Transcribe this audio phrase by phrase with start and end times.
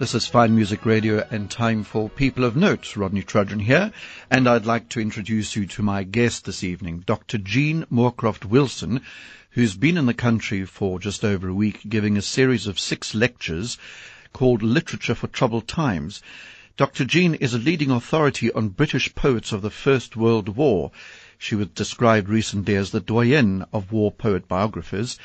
[0.00, 2.96] This is Fine Music Radio and time for People of Note.
[2.96, 3.92] Rodney Trudgeon here,
[4.30, 7.36] and I'd like to introduce you to my guest this evening, Dr.
[7.36, 9.02] Jean Moorcroft Wilson,
[9.50, 13.14] who's been in the country for just over a week giving a series of six
[13.14, 13.76] lectures
[14.32, 16.22] called Literature for Troubled Times.
[16.78, 17.04] Dr.
[17.04, 20.92] Jean is a leading authority on British poets of the First World War.
[21.36, 25.18] She was described recently as the doyenne of war poet biographers.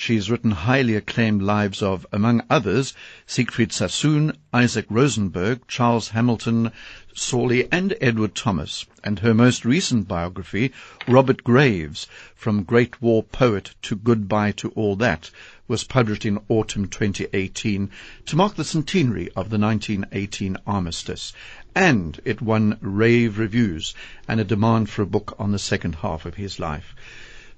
[0.00, 2.94] She has written highly acclaimed lives of, among others,
[3.26, 6.70] Siegfried Sassoon, Isaac Rosenberg, Charles Hamilton,
[7.14, 8.86] Sorley, and Edward Thomas.
[9.02, 10.70] And her most recent biography,
[11.08, 15.32] Robert Graves, From Great War Poet to Goodbye to All That,
[15.66, 17.90] was published in autumn 2018
[18.26, 21.32] to mark the centenary of the 1918 armistice.
[21.74, 23.94] And it won rave reviews
[24.28, 26.94] and a demand for a book on the second half of his life.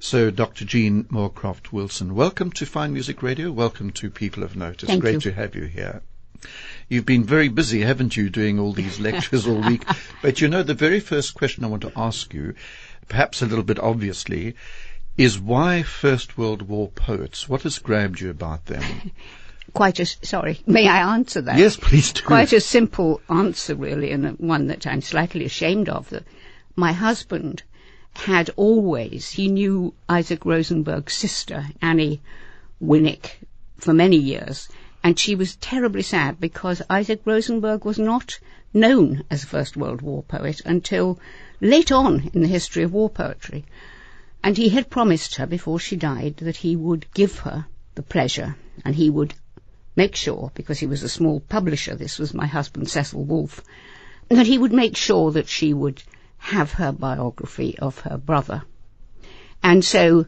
[0.03, 0.65] So, Dr.
[0.65, 3.53] Jean Moorcroft Wilson, welcome to Fine Music Radio.
[3.53, 4.77] Welcome to People of Note.
[4.83, 5.21] It's Thank great you.
[5.21, 6.01] to have you here.
[6.89, 9.85] You've been very busy, haven't you, doing all these lectures all week?
[10.23, 12.55] But you know, the very first question I want to ask you,
[13.09, 14.55] perhaps a little bit obviously,
[15.19, 17.47] is why First World War poets?
[17.47, 19.13] What has grabbed you about them?
[19.75, 21.59] Quite a, sorry, may I answer that?
[21.59, 22.23] yes, please do.
[22.23, 26.11] Quite a simple answer, really, and one that I'm slightly ashamed of.
[26.75, 27.65] My husband
[28.15, 32.21] had always, he knew Isaac Rosenberg's sister, Annie
[32.81, 33.41] Wynick,
[33.77, 34.69] for many years,
[35.03, 38.39] and she was terribly sad because Isaac Rosenberg was not
[38.75, 41.19] known as a First World War poet until
[41.61, 43.65] late on in the history of war poetry.
[44.43, 48.57] And he had promised her before she died that he would give her the pleasure
[48.85, 49.35] and he would
[49.97, 53.63] make sure, because he was a small publisher, this was my husband Cecil Woolf,
[54.29, 56.03] that he would make sure that she would
[56.41, 58.63] have her biography of her brother.
[59.63, 60.27] And so,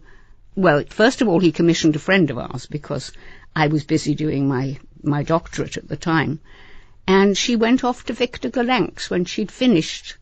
[0.55, 3.13] well, first of all, he commissioned a friend of ours because
[3.57, 6.41] I was busy doing my, my doctorate at the time.
[7.07, 10.19] And she went off to Victor Gollancz when she'd finished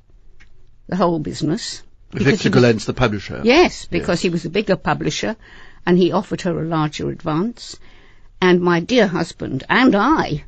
[0.86, 1.82] the whole business.
[2.12, 3.40] Victor Gollancz, the publisher.
[3.44, 5.36] Yes, because he was a bigger publisher
[5.84, 7.76] and he offered her a larger advance.
[8.40, 10.44] And my dear husband and I,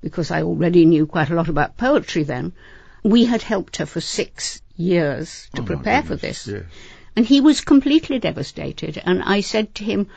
[0.00, 2.52] because I already knew quite a lot about poetry then,
[3.04, 6.46] we had helped her for six years to Oh, prepare for this.
[6.46, 6.64] yes.
[7.14, 9.00] And he was completely devastated.
[9.04, 10.08] And I said to him,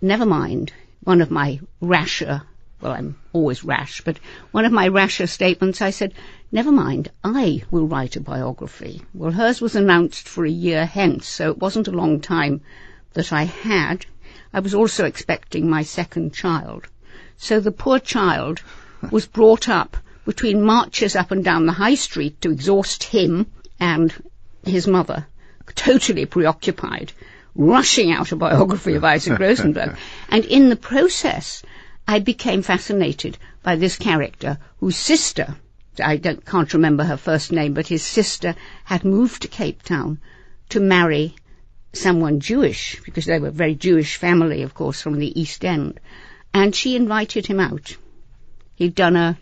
[0.00, 2.42] never mind, one of my rasher,
[2.80, 4.18] well, I'm always rash, but
[4.52, 6.14] one of my rasher statements, I said,
[6.52, 9.02] never mind, I will write a biography.
[9.12, 12.60] Well, hers was announced for a year hence, so it wasn't a long time
[13.14, 14.06] that I had.
[14.52, 16.86] I was also expecting my second child.
[17.36, 18.62] So the poor child
[19.10, 23.46] was brought up between marches up and down the high street to exhaust him
[23.80, 24.12] and
[24.64, 25.26] his mother,
[25.74, 27.12] totally preoccupied,
[27.54, 29.96] rushing out a biography of Isaac Rosenberg.
[30.28, 31.62] And in the process,
[32.06, 35.56] I became fascinated by this character whose sister,
[36.02, 40.18] I don't, can't remember her first name, but his sister had moved to Cape Town
[40.70, 41.34] to marry
[41.92, 46.00] someone Jewish, because they were a very Jewish family, of course, from the East End.
[46.54, 47.96] And she invited him out.
[48.74, 49.38] He'd done a,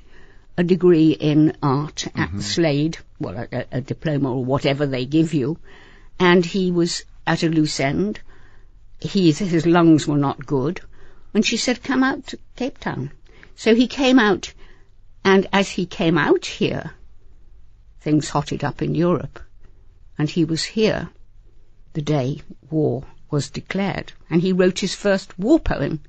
[0.58, 2.40] a degree in art at mm-hmm.
[2.40, 5.58] Slade, well, a, a- a diploma or whatever they give you,
[6.18, 8.20] and he was at a loose end.
[9.00, 10.80] He, his lungs were not good,
[11.34, 13.10] and she said, come out to Cape Town.
[13.54, 14.52] So he came out,
[15.24, 16.92] and as he came out here,
[18.00, 19.40] things hotted up in Europe,
[20.18, 21.10] and he was here
[21.96, 26.00] the day war was declared, and he wrote his first war poem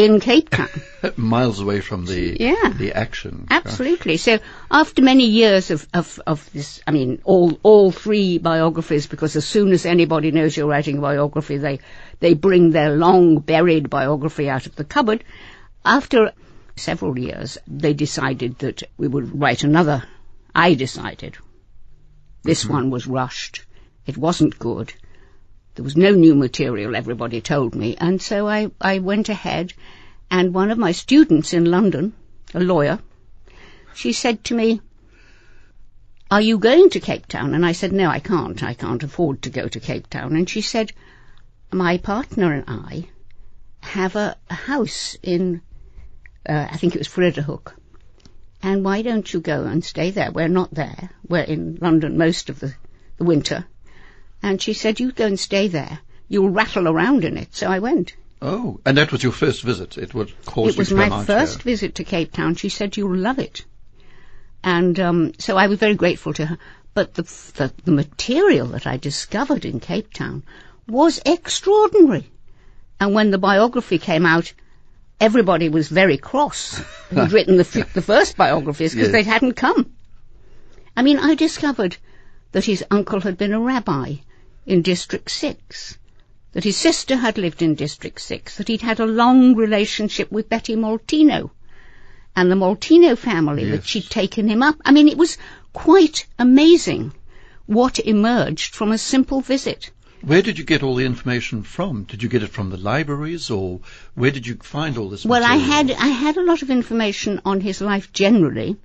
[0.00, 0.68] in Cape Town.
[1.16, 2.72] Miles away from the Yeah.
[2.74, 3.46] the action.
[3.50, 4.16] Absolutely.
[4.16, 4.38] So
[4.70, 9.44] after many years of, of, of this, I mean, all, all three biographies, because as
[9.44, 11.80] soon as anybody knows you're writing a biography, they,
[12.18, 15.22] they bring their long buried biography out of the cupboard.
[15.84, 16.32] After
[16.76, 20.02] several years, they decided that we would write another.
[20.54, 21.36] I decided.
[22.42, 22.72] This mm-hmm.
[22.72, 23.66] one was rushed.
[24.06, 24.94] It wasn't good.
[25.76, 27.96] There was no new material, everybody told me.
[27.96, 29.72] And so I, I went ahead,
[30.30, 32.12] and one of my students in London,
[32.52, 32.98] a lawyer,
[33.94, 34.80] she said to me,
[36.30, 37.54] Are you going to Cape Town?
[37.54, 38.62] And I said, No, I can't.
[38.62, 40.34] I can't afford to go to Cape Town.
[40.34, 40.92] And she said,
[41.70, 43.08] My partner and I
[43.80, 45.62] have a, a house in,
[46.48, 47.70] uh, I think it was Frederick,
[48.62, 50.32] And why don't you go and stay there?
[50.32, 51.10] We're not there.
[51.28, 52.74] We're in London most of the,
[53.18, 53.66] the winter.
[54.42, 55.98] And she said, you go and stay there.
[56.28, 57.54] You'll rattle around in it.
[57.54, 58.14] So I went.
[58.40, 59.98] Oh, and that was your first visit.
[59.98, 60.30] It cause
[60.70, 61.72] It was you to come my first here.
[61.72, 62.54] visit to Cape Town.
[62.54, 63.64] She said, you'll love it.
[64.64, 66.58] And um, so I was very grateful to her.
[66.94, 67.22] But the,
[67.56, 70.42] the, the material that I discovered in Cape Town
[70.88, 72.30] was extraordinary.
[72.98, 74.52] And when the biography came out,
[75.20, 76.78] everybody was very cross
[77.10, 79.12] who'd written the, f- the first biographies because Yes.
[79.12, 79.92] they hadn't come.
[80.96, 81.96] I mean, I discovered
[82.52, 84.16] that his uncle had been a rabbi
[84.70, 85.98] in District 6,
[86.52, 90.48] that his sister had lived in District 6, that he'd had a long relationship with
[90.48, 91.50] Betty Molteno
[92.36, 94.76] and the Molteno family, that she'd taken him up.
[94.84, 95.38] I mean, it was
[95.72, 97.12] quite amazing
[97.66, 99.90] what emerged from a simple visit.
[100.22, 102.04] Where did you get all the information from?
[102.04, 103.80] Did you get it from the libraries, or
[104.14, 105.26] where did you find all this?
[105.26, 108.76] Well, I had I had a lot of information on his life generally,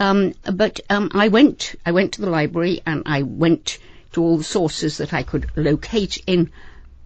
[0.00, 3.78] um, but um, I went I went to the library and I went
[4.12, 6.50] to all the sources that I could locate in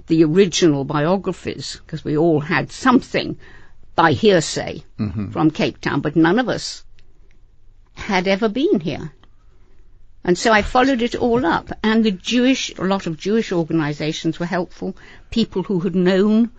[0.07, 3.39] the original biographies because we all had something
[3.95, 5.31] by hearsay mm-hmm.
[5.31, 6.85] from Cape Town, but none of us
[7.95, 9.13] had ever been here.
[10.23, 14.39] And so I followed it all up, and the Jewish, a lot of Jewish organizations
[14.39, 14.97] were helpful,
[15.31, 16.51] people who had known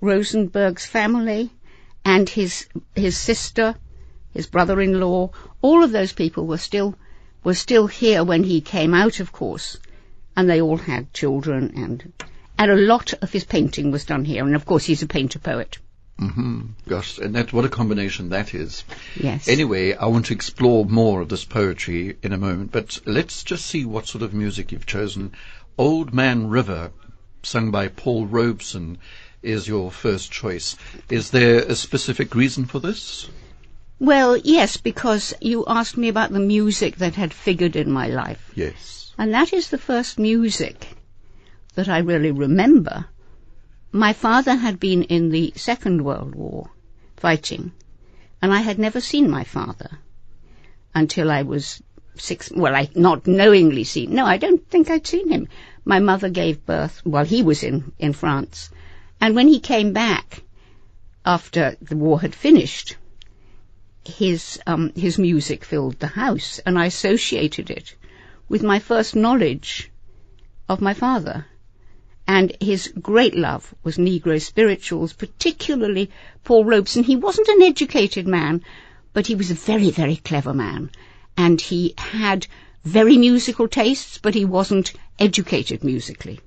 [0.00, 1.50] Rosenberg's family
[2.04, 3.76] and his his sister,
[4.32, 5.30] his brother-in-law,
[5.62, 6.96] all of those people were still
[7.46, 9.78] were still here when he came out, of course,
[10.36, 12.12] and they all had children and
[12.58, 15.38] and a lot of his painting was done here, and of course he's a painter
[15.38, 15.78] poet.
[16.18, 16.62] Mm-hmm.
[16.88, 18.82] Gosh, and that what a combination that is.
[19.14, 19.46] Yes.
[19.46, 23.66] Anyway, I want to explore more of this poetry in a moment, but let's just
[23.66, 25.30] see what sort of music you've chosen.
[25.78, 26.90] Old Man River,
[27.44, 28.98] sung by Paul Robeson,
[29.42, 30.74] is your first choice.
[31.10, 33.28] Is there a specific reason for this?
[33.98, 38.52] Well, yes, because you asked me about the music that had figured in my life.
[38.54, 39.14] Yes.
[39.16, 40.96] And that is the first music
[41.74, 43.06] that I really remember.
[43.92, 46.70] My father had been in the Second World War
[47.16, 47.72] fighting,
[48.42, 49.98] and I had never seen my father
[50.94, 51.82] until I was
[52.16, 52.52] six.
[52.54, 54.14] Well, I not knowingly seen.
[54.14, 55.48] No, I don't think I'd seen him.
[55.86, 58.68] My mother gave birth while he was in, in France,
[59.22, 60.42] and when he came back
[61.24, 62.96] after the war had finished,
[64.06, 67.94] his um, his music filled the house, and I associated it
[68.48, 69.90] with my first knowledge
[70.68, 71.46] of my father.
[72.28, 76.10] And his great love was Negro spirituals, particularly
[76.44, 77.04] Paul Robeson.
[77.04, 78.62] He wasn't an educated man,
[79.12, 80.90] but he was a very, very clever man.
[81.36, 82.46] And he had
[82.84, 86.40] very musical tastes, but he wasn't educated musically.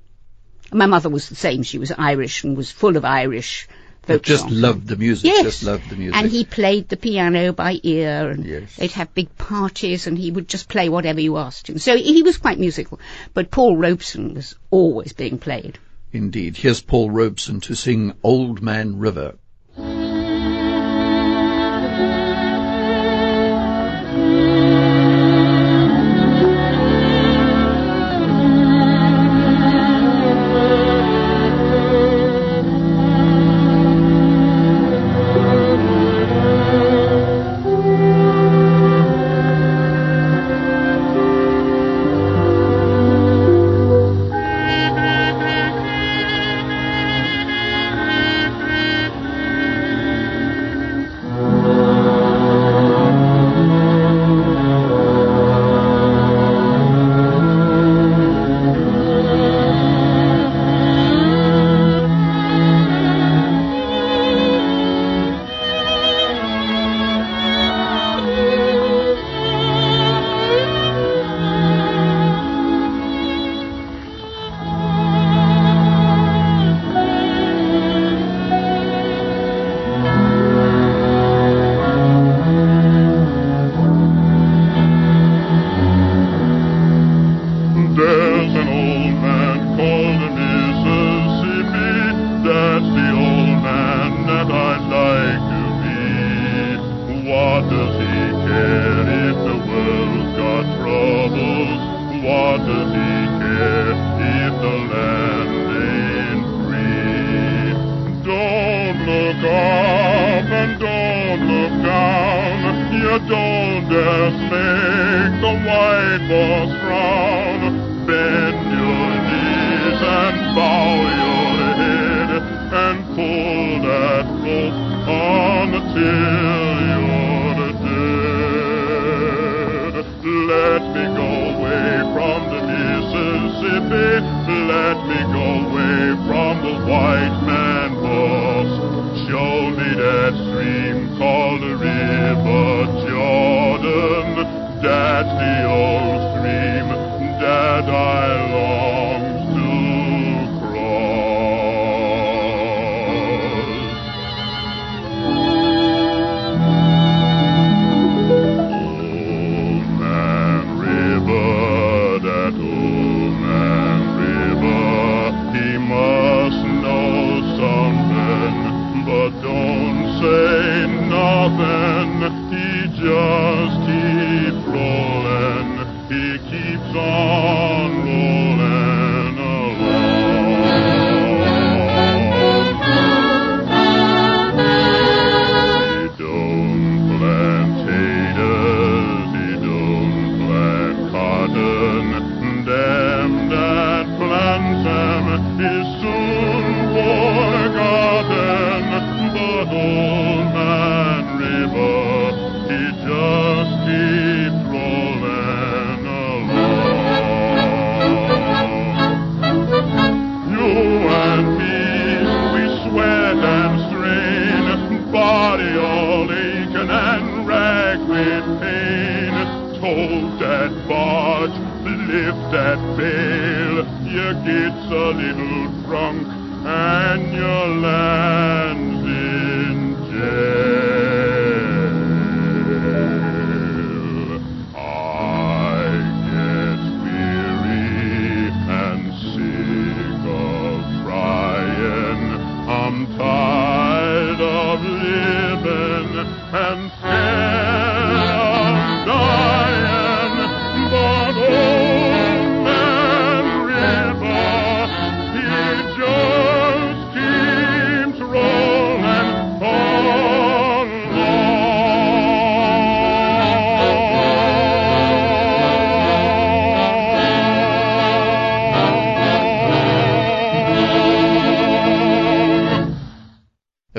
[0.72, 1.64] My mother was the same.
[1.64, 3.68] She was Irish and was full of Irish
[4.14, 4.54] folk just songs.
[4.60, 5.26] loved the music.
[5.26, 5.44] Yes.
[5.44, 6.16] Just loved the music.
[6.16, 8.76] And he played the piano by ear, and Yes.
[8.76, 11.78] they'd have big parties, and he would just play whatever you asked him.
[11.80, 13.00] So he was quite musical.
[13.34, 15.78] But Paul Robeson was always being played.
[16.12, 16.58] Indeed.
[16.58, 19.36] Here's Paul Robeson to sing Old Man River.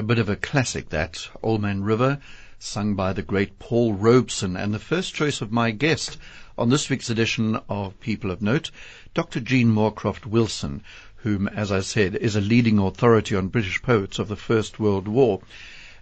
[0.00, 2.21] A bit of a classic, that Old Man River,
[2.59, 6.16] sung by the great Paul Robeson, and the first choice of my guest
[6.57, 8.71] on this week's edition of People of Note,
[9.12, 9.40] Dr.
[9.40, 10.83] Jean Moorcroft Wilson,
[11.16, 15.07] whom, as I said, is a leading authority on British poets of the First World
[15.07, 15.42] War.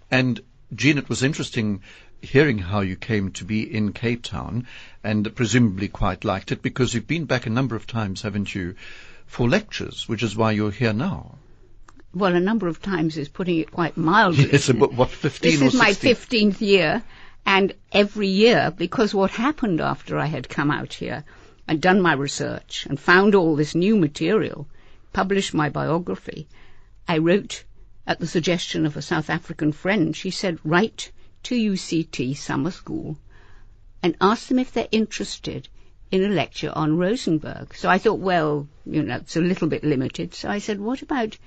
[0.09, 0.39] And
[0.73, 1.81] Jean, it was interesting
[2.21, 4.65] hearing how you came to be in Cape Town,
[5.03, 8.75] and presumably quite liked it, because you've been back a number of times, haven't you,
[9.25, 11.35] for lectures, which is why you're here now.
[12.13, 14.49] Well, a number of times is putting it quite mildly.
[14.51, 17.03] It's about, what, 15 this is my 15th year,
[17.45, 21.23] and every year, because what happened after I had come out here
[21.67, 24.67] and done my research and found all this new material,
[25.13, 26.47] published my biography,
[27.07, 27.63] I wrote
[28.07, 31.11] at the suggestion of a South African friend, she said, write
[31.43, 33.19] to UCT Summer School
[34.01, 35.67] and ask them if they're interested
[36.09, 37.75] in a lecture on Rosenberg.
[37.75, 40.33] So I thought, well, you know, it's a little bit limited.
[40.33, 41.37] So I said, what about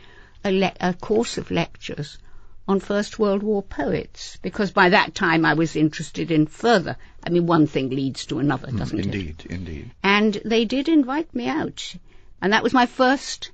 [0.44, 2.18] a, le- a course of lectures
[2.68, 4.38] on First World War poets?
[4.42, 6.96] Because by that time I was interested in further.
[7.24, 9.06] I mean, one thing leads to another, mm, doesn't it?
[9.06, 9.90] Indeed, indeed.
[10.02, 11.94] And they did invite me out.
[12.40, 13.50] And that was my first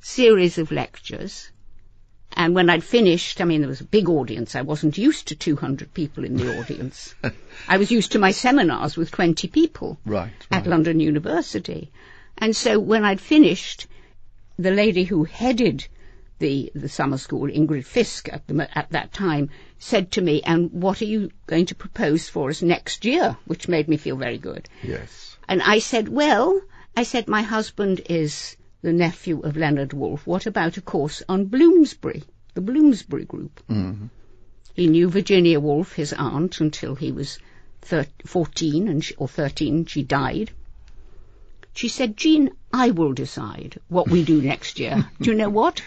[0.00, 1.50] series of lectures.
[2.36, 4.54] And when I'd finished, I mean, there was a big audience.
[4.54, 7.14] I wasn't used to 200 people in the audience.
[7.68, 10.66] I was used to my seminars with 20 people Right, at right.
[10.66, 11.90] London University.
[12.36, 13.86] And so when I'd finished,
[14.58, 15.86] the lady who headed
[16.38, 20.70] the, the summer school, Ingrid Fisk, at, the, at that time, said to me, and
[20.72, 23.36] what are you going to propose for us next year?
[23.46, 24.68] Which made me feel very good.
[24.82, 25.36] Yes.
[25.48, 26.60] And I said, well,
[26.96, 30.26] I said, my husband is the nephew of Leonard Woolf.
[30.26, 32.22] What about a course on Bloomsbury,
[32.54, 33.60] the Bloomsbury group?
[33.66, 34.06] hmm
[34.74, 37.38] He knew Virginia Woolf, his aunt, until he was
[37.82, 39.86] thir- 14 and she, or 13.
[39.86, 40.52] She died.
[41.74, 45.08] She said, Jean, I will decide what we do next year.
[45.20, 45.82] do you know what?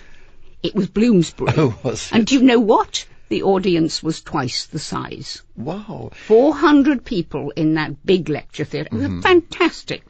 [0.63, 1.53] It was Bloomsbury.
[1.58, 3.08] Oh, was And do you know what?
[3.30, 5.41] The audience was twice the size.
[5.56, 6.12] Wow.
[6.27, 8.89] 400 people in that big lecture theatre.
[8.91, 10.03] It was fantastic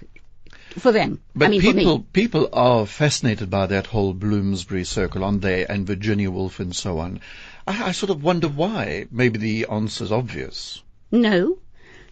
[0.77, 1.11] for them.
[1.11, 1.39] Mm-hmm.
[1.39, 5.65] But I mean, people, people are fascinated by that whole Bloomsbury circle, aren't they?
[5.65, 7.21] And Virginia Woolf and so on.
[7.67, 9.05] I, I sort of wonder why.
[9.11, 10.81] Maybe the answer's obvious.
[11.11, 11.59] No.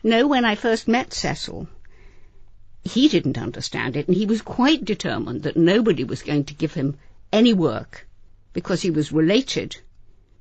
[0.04, 1.68] No, when I first met Cecil,
[2.84, 6.74] he didn't understand it, and he was quite determined that nobody was going to give
[6.74, 6.98] him
[7.34, 8.08] any work
[8.54, 9.78] because he was related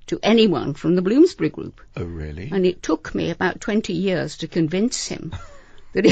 [0.06, 1.80] to anyone from the Bloomsbury group.
[1.96, 2.48] Oh, really?
[2.52, 5.34] And it took me about 20 years to convince him
[5.92, 6.06] that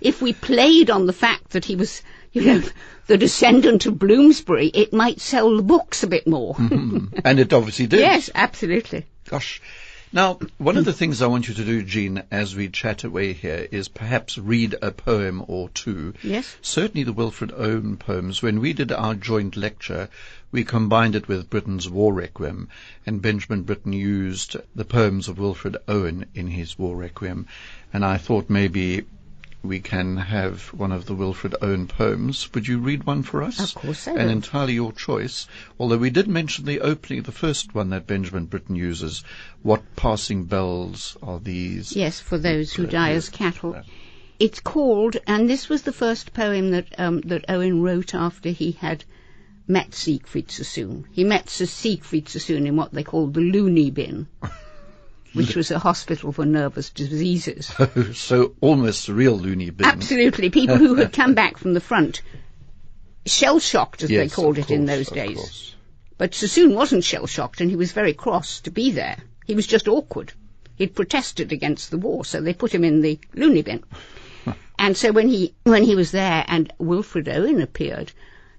[0.00, 2.62] if we played on the fact that he was, you know,
[3.08, 6.54] the descendant of Bloomsbury, it might sell the books a bit more.
[6.54, 7.18] Mm-hmm.
[7.24, 8.00] and it obviously did.
[8.00, 9.06] yes, absolutely.
[9.28, 9.60] Gosh.
[10.14, 13.32] Now, one of the things I want you to do, Jean, as we chat away
[13.32, 16.12] here, is perhaps read a poem or two.
[16.22, 16.54] Yes.
[16.60, 18.42] Certainly the Wilfred Owen poems.
[18.42, 20.10] When we did our joint lecture,
[20.50, 22.68] we combined it with Britten's War Requiem,
[23.06, 27.46] and Benjamin Britten used the poems of Wilfred Owen in his War Requiem.
[27.90, 29.06] And I thought maybe
[29.62, 32.52] we can have one of the Wilfred Owen poems.
[32.52, 33.60] Would you read one for us?
[33.60, 35.46] Of course I And entirely your choice.
[35.78, 39.22] Although we did mention the opening, the first one that Benjamin Britten uses.
[39.62, 41.94] What passing bells are these?
[41.94, 43.80] Yes, for those who die as cattle.
[44.38, 48.72] It's called, and this was the first poem that um, that Owen wrote after he
[48.72, 49.04] had
[49.68, 51.06] met Siegfried Sassoon.
[51.12, 54.26] He met Sir Siegfried Sassoon in what they called the loony bin,
[55.34, 57.72] which was a hospital for nervous diseases.
[58.14, 59.86] so almost a real loony bin.
[59.86, 62.22] Absolutely, people who had come back from the front,
[63.24, 65.36] shell shocked as they called it in those days.
[65.36, 65.74] course.
[66.18, 69.16] But Sassoon wasn't shell shocked, and he was very cross to be there.
[69.46, 70.32] He was just awkward.
[70.76, 73.82] He'd protested against the war, so they put him in the loony bin.
[74.78, 78.12] and so when he when he was there, and Wilfred Owen appeared,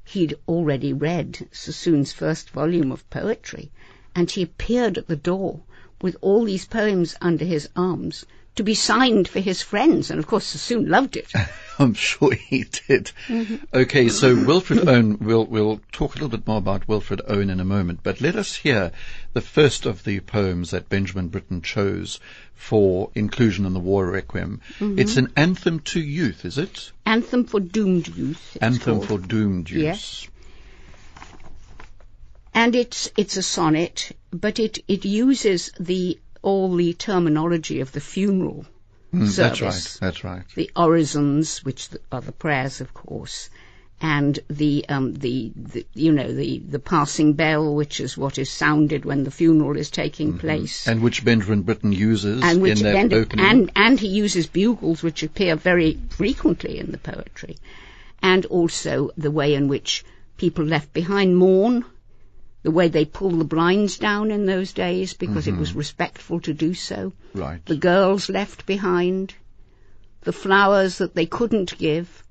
[0.03, 3.71] he'd already read Sassoon's first volume of poetry,
[4.15, 5.61] and he appeared at the door
[6.03, 10.27] with all these poems under his arms to be signed for his friends, and of
[10.27, 11.31] course Sassoon loved it.
[11.79, 13.11] I'm sure he did.
[13.27, 13.55] Mm-hmm.
[13.73, 17.59] Okay, so Wilfred Owen, we'll, we'll talk a little bit more about Wilfred Owen in
[17.59, 18.91] a moment, but let us hear
[19.33, 22.19] the first of the poems that Benjamin Britten chose
[22.53, 24.61] for inclusion in the War Requiem.
[24.79, 24.99] Mm-hmm.
[24.99, 26.91] It's an anthem to youth, is it?
[27.07, 28.57] Anthem for Doomed Youth.
[28.61, 29.07] Anthem called.
[29.07, 29.83] for doomed youth.
[29.83, 30.27] Yes.
[32.53, 38.01] And it's it's a sonnet, but it it uses the all the terminology of the
[38.01, 38.65] funeral
[39.13, 39.35] Mm, service.
[39.37, 40.43] that's right, that's right.
[40.55, 43.49] The orisons, which are the prayers, of course,
[44.01, 48.49] and the um the, the you know the the passing bell, which is what is
[48.49, 50.81] sounded when the funeral is taking place.
[50.81, 50.91] Mm-hmm.
[50.91, 53.45] And which Benjamin Britten uses and which in that and, opening.
[53.45, 57.57] and and he uses bugles which appear very frequently in the poetry,
[58.23, 60.03] and also the way in which
[60.37, 61.85] people left behind mourn,
[62.63, 66.53] the way they pull the blinds down in those days because it was respectful to
[66.53, 67.11] do so.
[67.33, 67.63] right.
[67.65, 69.35] The girls left behind,
[70.21, 72.23] the flowers that they couldn't give.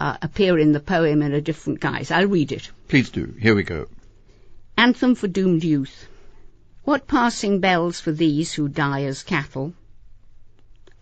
[0.00, 2.10] Uh, appear in the poem in a different guise.
[2.10, 2.70] I'll read it.
[2.88, 3.32] Please do.
[3.40, 3.86] Here we go.
[4.76, 6.08] Anthem for Doomed Youth.
[6.82, 9.72] What passing bells for these who die as cattle?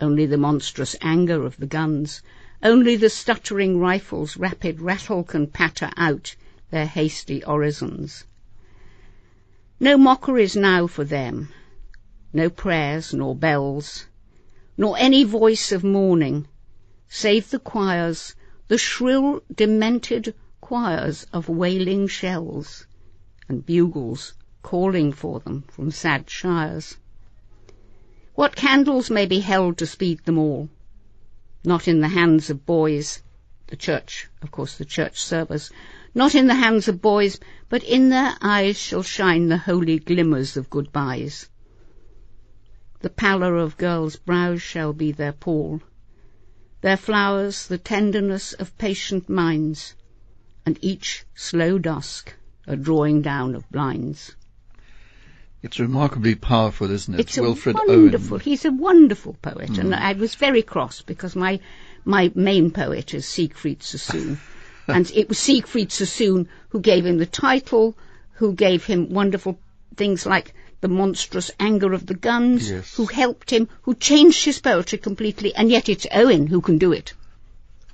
[0.00, 2.22] Only the monstrous anger of the guns,
[2.62, 6.36] only the stuttering rifles' rapid rattle can patter out
[6.72, 8.24] their hasty orisons.
[9.78, 11.50] No mockeries now for them,
[12.32, 14.06] no prayers nor bells,
[14.78, 16.48] nor any voice of mourning,
[17.10, 18.34] save the choirs,
[18.68, 22.86] the shrill, demented choirs of wailing shells
[23.50, 24.32] and bugles
[24.62, 26.96] calling for them from sad shires.
[28.34, 30.70] What candles may be held to speed them all?
[31.64, 33.20] Not in the hands of boys,
[33.66, 35.70] the church, of course, the church servers,
[36.14, 40.56] not in the hands of boys, but in their eyes shall shine the holy glimmers
[40.56, 41.48] of goodbyes.
[43.00, 45.80] The pallor of girls' brows shall be their pall,
[46.82, 49.94] their flowers the tenderness of patient minds,
[50.66, 52.34] and each slow dusk
[52.66, 54.36] a drawing down of blinds.
[55.62, 57.20] It's remarkably powerful, isn't it?
[57.20, 58.34] It's Wilfred wonderful.
[58.34, 58.40] Owen.
[58.40, 59.94] He's a wonderful poet, and hmm.
[59.94, 61.60] I was very cross because my
[62.04, 64.40] my main poet is Siegfried Sassoon,
[64.88, 67.96] and it was Siegfried Sassoon who gave him the title,
[68.34, 69.58] who gave him wonderful
[69.96, 72.96] things like the monstrous anger of the guns, Yes.
[72.96, 76.92] who helped him, who changed his poetry completely, and yet it's Owen who can do
[76.92, 77.12] it.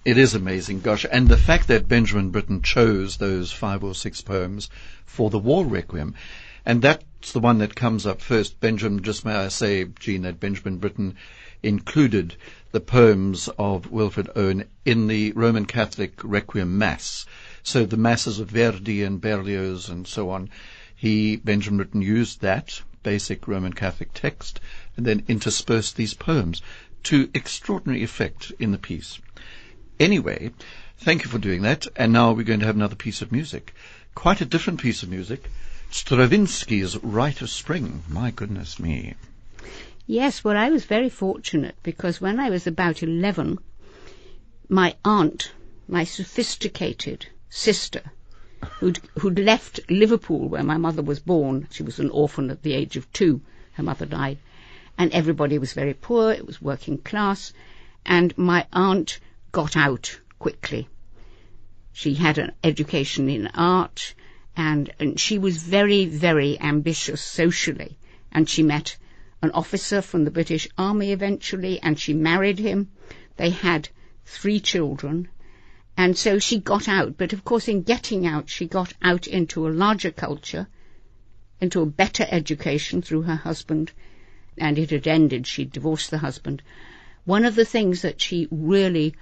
[0.05, 1.05] It is amazing, gosh.
[1.11, 4.70] And the fact that Benjamin Britten chose those five or six poems
[5.05, 6.14] for the War Requiem,
[6.64, 8.59] and that's the one that comes up first.
[8.59, 11.16] Benjamin, just may I say, Jean, that Benjamin Britten
[11.62, 12.36] included
[12.70, 17.24] the poems of Wilfred Owen in the Roman Catholic Requiem Mass.
[17.62, 20.50] So the masses of Verdi and Berlioz and so on,
[20.94, 24.60] he, Benjamin Britten, used that basic Roman Catholic text
[24.96, 26.60] and then interspersed these poems
[27.04, 29.18] to extraordinary effect in the piece.
[29.98, 30.50] Anyway,
[30.98, 31.86] thank you for doing that.
[31.96, 33.74] And now we're going to have another piece of music.
[34.14, 35.50] Quite a different piece of music.
[35.90, 38.02] Stravinsky's Rite of Spring.
[38.08, 39.14] My goodness me.
[40.10, 43.58] Yes, well, I was very fortunate because when I was about 11,
[44.66, 45.52] my aunt,
[45.86, 48.00] my sophisticated sister,
[48.80, 52.72] who'd, who'd left Liverpool where my mother was born, she was an orphan at the
[52.72, 53.42] age of two,
[53.72, 54.38] her mother died,
[54.96, 57.52] and everybody was very poor, it was working class,
[58.06, 59.20] and my aunt
[59.52, 60.88] got out quickly.
[61.92, 64.14] She had an education in art,
[64.56, 67.98] and, and she was very, very ambitious socially,
[68.32, 68.96] and she met
[69.40, 72.88] an officer from the British Army eventually, and she married him.
[73.37, 73.88] They had
[74.24, 75.29] three children,
[75.96, 77.16] and so she got out.
[77.16, 80.66] But of course, in getting out, she got out into a larger culture,
[81.61, 83.92] into a better education through her husband,
[84.57, 85.46] and it had ended.
[85.46, 86.62] She divorced the husband.
[87.24, 89.14] One of the things that she really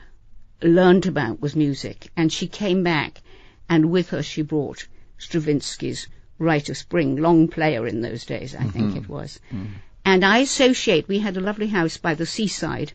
[0.63, 3.21] learned about was music, and she came back,
[3.69, 4.87] and with her she brought
[5.19, 6.07] Stravinsky's
[6.39, 8.99] Rite of Spring, long player in those days, I think mm-hmm.
[8.99, 9.41] it was.
[9.53, 9.69] Mm.
[10.09, 12.93] And I associate, we had a lovely house by the seaside,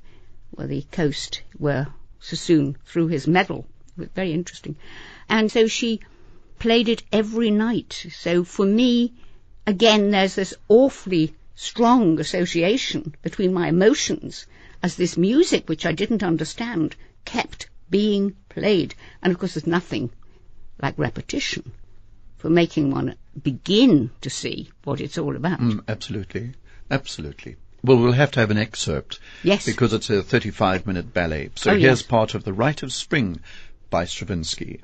[0.52, 1.88] where the coast, where
[2.21, 3.67] Sassoon threw his medal.
[3.97, 4.78] It was very interesting.
[5.28, 6.00] And so she
[6.58, 8.08] played it every night.
[8.13, 9.12] So for me,
[9.67, 14.45] again, there's this awfully strong association between my emotions
[14.82, 16.95] as this music, which I didn't understand,
[17.26, 18.95] kept being played.
[19.21, 20.12] And of course, there's nothing
[20.82, 21.74] like repetition
[22.38, 25.60] for making one begin to see what it's all about.
[25.60, 26.54] Mm, absolutely.
[26.91, 27.56] Absolutely.
[27.84, 29.19] Well, we'll have to have an excerpt.
[29.41, 29.65] Yes.
[29.65, 31.49] Because it's a 35 minute ballet.
[31.56, 32.01] So Oh, here's yes.
[32.04, 33.39] part of The Rite of Spring
[33.89, 34.82] by Stravinsky.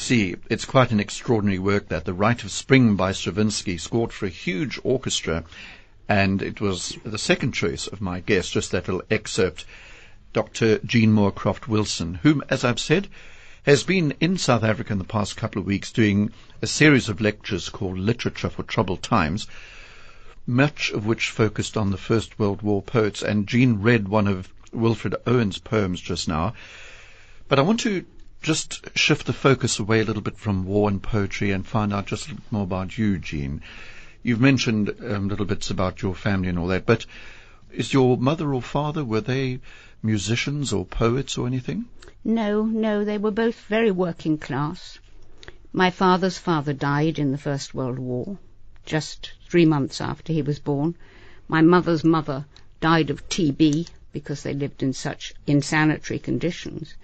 [0.00, 4.26] See, it's quite an extraordinary work that The Rite of Spring by Stravinsky scored for
[4.26, 5.44] a huge orchestra,
[6.08, 9.66] and it was the second choice of my guest, just that little excerpt,
[10.32, 10.78] Dr.
[10.78, 13.08] Jean Moorcroft Wilson, whom, as I've said,
[13.64, 16.32] has been in South Africa in the past couple of weeks doing
[16.62, 19.46] a series of lectures called Literature for Troubled Times,
[20.46, 24.52] much of which focused on the First World War poets, and Jean read one of
[24.72, 26.54] Wilfred Owen's poems just now.
[27.48, 28.06] But I want to
[28.42, 32.06] just shift the focus away a little bit from war and poetry and find out
[32.06, 33.60] just a little more about you, Jean.
[34.22, 37.06] You've mentioned um, little bits about your family and all that, but
[37.70, 39.60] is your mother or father, were they
[40.02, 41.84] musicians or poets or anything?
[42.24, 44.98] No, no, they were both very working class.
[45.72, 48.38] My father's father died in the First World War,
[48.84, 50.96] just three months after he was born.
[51.46, 52.46] My mother's mother
[52.80, 56.94] died of TB because they lived in such insanitary conditions.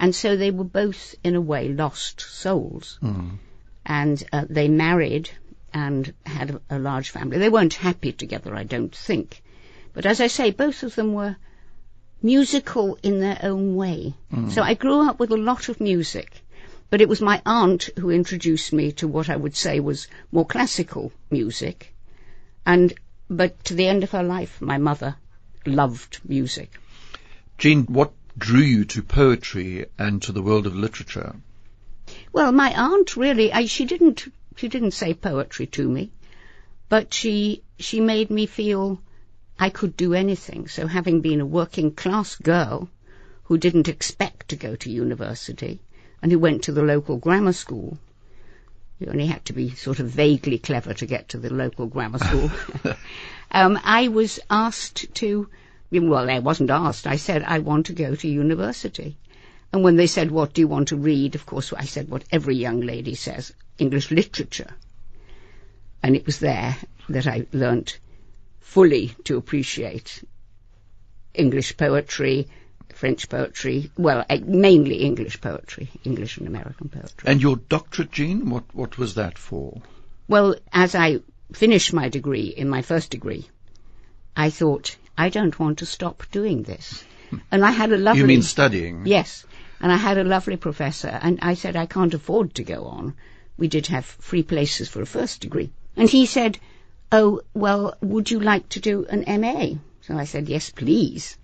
[0.00, 2.98] And so they were both, in a way, lost souls.
[3.02, 3.38] Mm.
[3.84, 5.30] And uh, they married
[5.74, 7.38] and had a, a large family.
[7.38, 9.42] They weren't happy together, I don't think.
[9.92, 11.36] But as I say, both of them were
[12.22, 14.14] musical in their own way.
[14.32, 14.50] Mm.
[14.52, 16.42] So I grew up with a lot of music.
[16.90, 20.46] But it was my aunt who introduced me to what I would say was more
[20.46, 21.94] classical music.
[22.64, 22.94] And,
[23.28, 25.16] but to the end of her life, my mother
[25.66, 26.78] loved music.
[27.58, 31.34] Jean, what drew you to poetry and to the world of literature?
[32.32, 36.10] Well, my aunt really, I, she didn't, she didn't say poetry to me,
[36.88, 39.02] but she, she made me feel
[39.58, 40.68] I could do anything.
[40.68, 42.88] So having been a working class girl
[43.44, 45.80] who didn't expect to go to university
[46.22, 47.98] and who went to the local grammar school,
[48.98, 52.18] you only had to be sort of vaguely clever to get to the local grammar
[52.18, 52.50] school.
[53.50, 55.48] um, I was asked to,
[55.90, 57.06] well, I wasn't asked.
[57.06, 59.16] I said, I want to go to university.
[59.72, 61.34] And when they said, what do you want to read?
[61.34, 64.70] Of course, I said what every young lady says, English literature.
[66.02, 66.76] And it was there
[67.08, 67.98] that I learnt
[68.60, 70.24] fully to appreciate
[71.34, 72.48] English poetry,
[72.94, 77.30] French poetry, well, eh, mainly English poetry, English and American poetry.
[77.30, 79.80] And your doctorate, Jean, what, what was that for?
[80.26, 81.20] Well, as I
[81.52, 83.48] finished my degree, in my first degree,
[84.36, 87.04] I thought, I don't want to stop doing this.
[87.50, 88.20] And I had a lovely...
[88.20, 89.04] You mean studying?
[89.04, 89.44] Yes.
[89.80, 93.14] And I had a lovely professor, and I said, I can't afford to go on.
[93.56, 95.70] We did have free places for a first degree.
[95.96, 96.58] And he said,
[97.10, 99.80] oh, well, would you like to do an MA?
[100.02, 101.36] So I said, yes, please.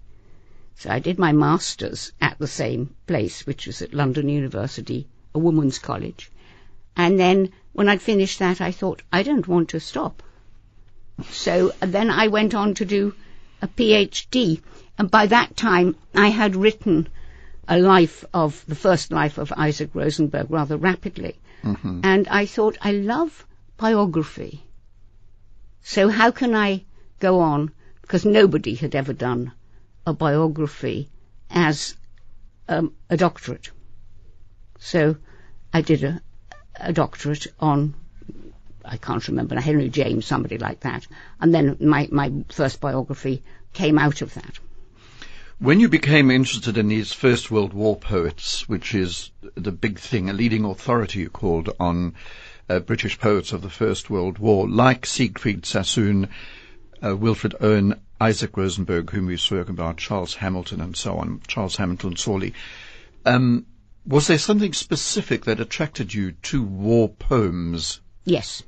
[0.76, 5.40] So I did my master's at the same place, which was at London University, a
[5.40, 6.30] woman's college.
[6.96, 10.22] And then when I'd finished that, I thought, I don't want to stop.
[11.28, 13.14] So then I went on to do
[13.64, 14.60] a PhD.
[14.98, 17.08] And by that time, I had written
[17.66, 21.34] a life of, the first life of Isaac Rosenberg rather rapidly.
[21.62, 22.00] Mm-hmm.
[22.04, 23.46] And I thought, I love
[23.78, 24.62] biography.
[25.82, 26.84] So how can I
[27.20, 27.72] go on?
[28.02, 29.52] Because nobody had ever done
[30.06, 31.08] a biography
[31.50, 31.96] as
[32.68, 33.70] um, a doctorate.
[34.78, 35.16] So
[35.72, 36.20] I did a,
[36.78, 37.94] a doctorate on,
[38.84, 41.06] I can't remember, Henry James, somebody like that.
[41.40, 43.42] And then my, my first biography
[43.72, 44.58] came out of that.
[45.58, 50.28] When you became interested in these First World War poets, which is the big thing,
[50.28, 52.14] a leading authority you called on
[52.68, 56.28] uh, British poets of the First World War, like Siegfried Sassoon,
[57.02, 61.76] uh, Wilfred Owen, Isaac Rosenberg, whom we've spoken about, Charles Hamilton and so on, Charles
[61.76, 62.52] Hamilton Sorley.
[63.24, 63.66] Um,
[64.06, 68.00] was there something specific that attracted you to war poems?
[68.24, 68.62] Yes.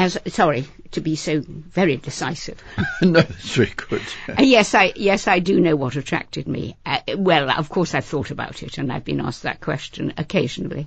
[0.00, 2.62] As, sorry to be so very decisive.
[3.02, 4.00] no, that's very good.
[4.28, 6.76] Uh, yes, I yes I do know what attracted me.
[6.86, 10.86] Uh, well, of course I've thought about it, and I've been asked that question occasionally.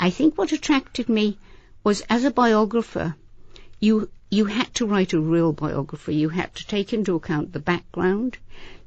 [0.00, 1.38] I think what attracted me
[1.84, 3.14] was as a biographer,
[3.78, 6.16] you you had to write a real biography.
[6.16, 8.38] You had to take into account the background.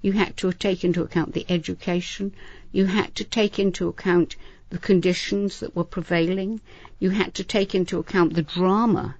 [0.01, 2.33] You had to take into account the education.
[2.73, 4.35] You had to take into account
[4.69, 6.59] the conditions that were prevailing.
[6.99, 9.15] You had to take into account the drama.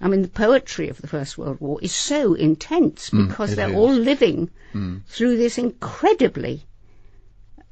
[0.00, 3.68] I mean, the poetry of the First World War is so intense because it they're
[3.70, 3.74] is.
[3.74, 5.02] all living Mm.
[5.06, 6.64] through this incredibly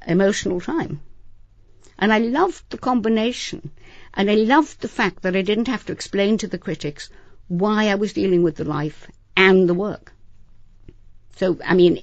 [0.07, 1.01] emotional time.
[1.99, 3.71] And I loved the combination.
[4.13, 7.09] And I loved the fact that I didn't have to explain to the critics
[7.47, 9.07] why I was dealing with the life
[9.37, 10.13] and the work.
[11.35, 12.01] So, I mean,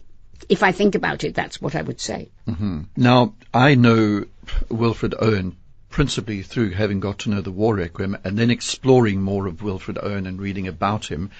[0.48, 2.30] if I think about it, that's what I would say.
[2.46, 4.24] hmm Now, I know
[4.68, 5.56] Wilfred Owen
[5.92, 9.98] principally through having got to know the War Requiem and then exploring more of Wilfred
[10.02, 11.30] Owen and reading about him.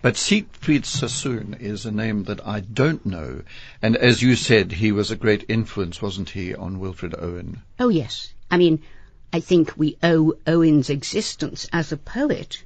[0.00, 3.42] But Siegfried Sassoon is a name that I don't know.
[3.82, 7.62] And as you said, he was a great influence, wasn't he, on Wilfred Owen?
[7.78, 8.32] Oh, yes.
[8.50, 8.82] I mean,
[9.32, 12.64] I think we owe Owen's existence as a poet.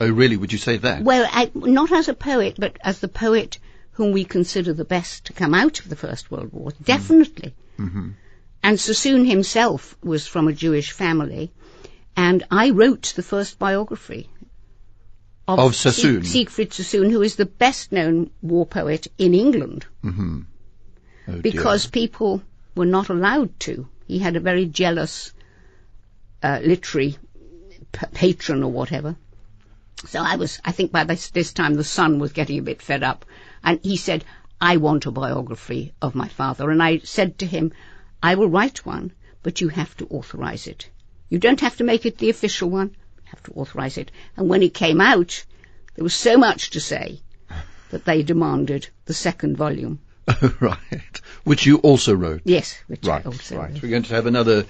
[0.00, 0.36] Oh, really?
[0.36, 1.02] Would you say that?
[1.02, 3.58] Well, I, not as a poet, but as the poet
[3.92, 6.72] whom we consider the best to come out of the First World War.
[6.82, 7.54] Definitely.
[7.78, 8.10] Mm-hmm.
[8.62, 11.52] And Sassoon himself was from a Jewish family,
[12.16, 14.28] and I wrote the first biography
[15.46, 16.22] of, Of Sassoon?
[16.24, 20.40] Sieg- Siegfried Sassoon, who is the best known war poet in England Mm-hmm.
[21.28, 21.42] Oh, dear.
[21.42, 22.42] because people
[22.74, 23.88] were not allowed to.
[24.06, 25.32] He had a very jealous
[26.42, 27.16] uh, literary
[27.92, 29.16] p- patron or whatever.
[30.06, 32.82] So I was, I think by this, this time the son was getting a bit
[32.82, 33.24] fed up,
[33.64, 34.24] and he said,
[34.60, 37.72] "I want a biography of my father." And I said to him,
[38.22, 40.88] "I will write one, but you have to authorize it.
[41.28, 42.88] You don't have to make it the official one.
[43.18, 45.44] You have to authorize it." And when it came out,
[45.94, 47.20] there was so much to say
[47.90, 50.00] that they demanded the second volume.
[50.60, 51.20] right.
[51.44, 52.42] Which you also wrote.
[52.44, 53.72] Yes, which Right, I also right.
[53.72, 53.82] wrote.
[53.82, 54.66] We're going to have another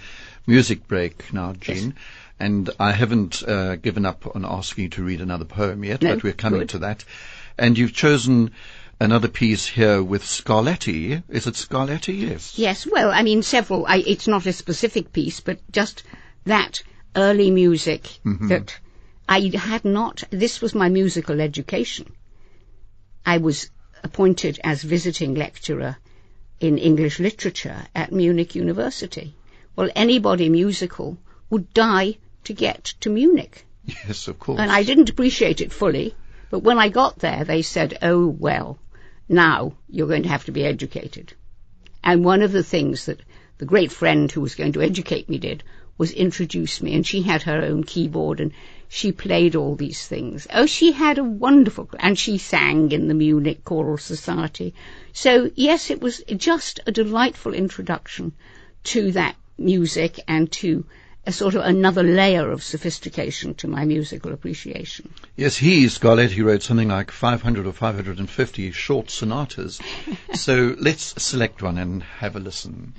[0.46, 1.88] music break now, Jean.
[1.88, 1.92] Yes.
[2.38, 6.14] And I haven't uh, given up on asking you to read another poem yet, No,
[6.14, 6.68] but we're coming good.
[6.70, 7.04] to that.
[7.56, 8.50] And you've chosen
[9.00, 11.22] another piece here with Scarlatti.
[11.28, 12.28] Is it Scarlatti?
[12.28, 12.59] Yes.
[12.59, 13.87] Yes, well, I mean, several.
[13.87, 16.02] I, it's not a specific piece, but just
[16.44, 16.82] that
[17.14, 18.48] early music mm-hmm.
[18.48, 18.78] that
[19.28, 20.24] I had not.
[20.30, 22.12] This was my musical education.
[23.24, 23.70] I was
[24.04, 25.96] appointed as visiting lecturer
[26.61, 29.35] in English literature at Munich University.
[29.74, 31.18] Well, anybody musical
[31.50, 33.66] would die to get to Munich.
[33.85, 34.61] Yes, of course.
[34.61, 36.14] And I didn't appreciate it fully,
[36.50, 38.78] but when I got there, they said, oh, well,
[39.28, 41.32] now you're going to have to be educated.
[42.02, 43.20] And one of the things that
[43.58, 45.62] the great friend who was going to educate me did
[45.98, 48.52] was introduce me, and she had her own keyboard and
[48.88, 50.46] she played all these things.
[50.52, 54.74] Oh, she had a wonderful, and she sang in the Munich Choral Society.
[55.12, 58.32] So, yes, it was just a delightful introduction
[58.84, 60.84] to that music and to
[61.26, 65.12] a sort of another layer of sophistication to my musical appreciation.
[65.34, 69.80] Yes, he, Scarlatti, wrote something like 500 or 550 short sonatas.
[70.34, 72.94] so let's select one and have a listen.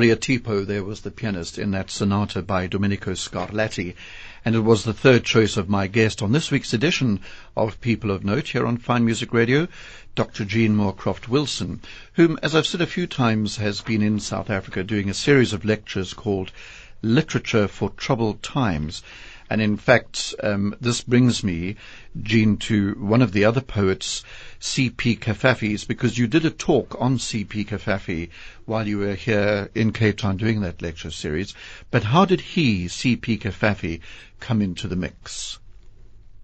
[0.00, 3.94] Maria Tipo there was the pianist in that sonata by Domenico Scarlatti,
[4.46, 7.20] and it was the third choice of my guest on this week's edition
[7.54, 9.68] of People of Note here on Fine Music Radio,
[10.14, 10.46] Dr.
[10.46, 11.82] Jean Moorcroft Wilson,
[12.14, 15.52] whom, as I've said a few times, has been in South Africa doing a series
[15.52, 16.50] of lectures called
[17.02, 19.02] Literature for Troubled Times.
[19.50, 21.74] And in fact, um, this brings me,
[22.22, 24.22] Jean, to one of the other poets,
[24.60, 25.16] C.P.
[25.16, 27.64] Cavafy's, because you did a talk on C.P.
[27.64, 28.30] Cavafy
[28.64, 31.52] while you were here in Cape Town doing that lecture series.
[31.90, 33.38] But how did he, C.P.
[33.38, 34.02] Cavafy,
[34.38, 35.58] come into the mix?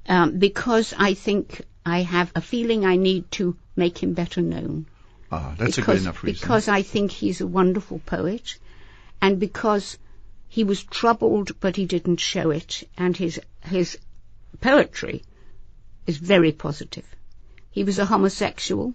[0.08, 4.86] Um, because I think I have a feeling I need to make him better known.
[5.30, 6.40] Ah, that's because, a good enough reason.
[6.40, 8.58] Because I think he's a wonderful poet,
[9.20, 9.96] and because
[10.56, 13.98] he was troubled, but he didn't show it, and his his
[14.62, 15.22] poetry
[16.06, 17.04] is very positive.
[17.70, 18.94] He was a homosexual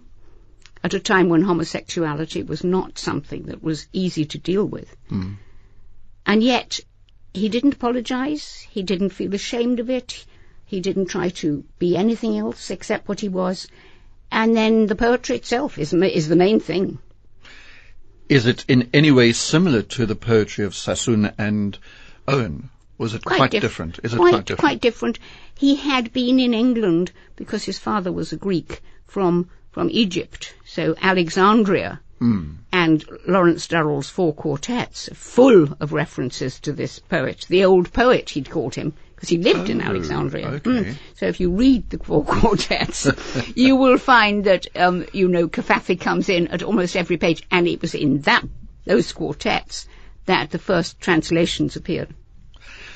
[0.82, 5.36] at a time when homosexuality was not something that was easy to deal with, Mm.
[6.26, 6.80] and yet
[7.32, 8.66] he didn't apologize.
[8.68, 10.24] He didn't feel ashamed of it.
[10.66, 13.68] He didn't try to be anything else except what he was.
[14.32, 16.98] And then the poetry itself is is the main thing.
[18.28, 21.78] Is it in any way similar to the poetry of Sassoon and
[22.28, 22.70] Owen?
[22.98, 23.98] Was it quite, diff- different?
[24.04, 24.60] Is it quite, quite different?
[24.60, 25.18] quite different.
[25.58, 30.94] He had been in England because his father was a Greek from from Egypt, so
[31.02, 32.52] Alexandria Hmm.
[32.70, 38.50] and Lawrence Durrell's four quartets, full of references to this poet, the old poet he'd
[38.50, 38.92] called him,
[39.22, 40.48] because he lived in Oh, Alexandria.
[40.48, 40.70] okay.
[40.70, 40.96] Mm.
[41.14, 43.08] So if you read the four quartets,
[43.54, 47.68] you will find that um, you know Cavafy comes in at almost every page, and
[47.68, 48.42] it was in that
[48.84, 49.86] those quartets
[50.26, 52.12] that the first translations appeared.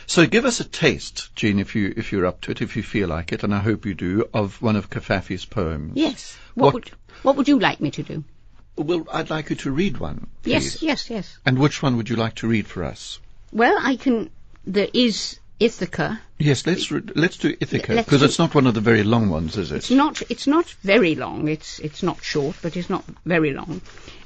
[0.08, 2.82] So give us a taste, Jean, if you if you're up to it, if you
[2.82, 5.92] feel like it, and I hope you do, of one of Cavafy's poems.
[5.94, 6.36] Yes.
[6.54, 6.90] What, What- would
[7.22, 8.24] what would you like me to do?
[8.76, 10.26] Well, I'd like you to read one.
[10.44, 11.38] Yes, yes, yes.
[11.46, 13.20] And which one would you like to read for us?
[13.52, 14.28] Well, I can.
[14.66, 16.20] There is Ithaca.
[16.38, 19.56] Yes, let's re- let's do Ithaca because it's not one of the very long ones,
[19.56, 19.76] is it?
[19.76, 19.96] It's it?
[19.96, 20.22] not.
[20.30, 21.48] It's not very long.
[21.48, 23.80] It's it's not short, but it's not very long,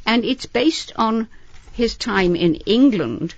[0.04, 1.28] and it's based on
[1.72, 3.34] his time in England